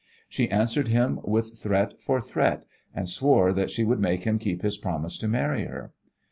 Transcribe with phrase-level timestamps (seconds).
[0.27, 4.63] She answered him with threat for threat, and swore that she would make him keep
[4.63, 5.93] his promise to marry her.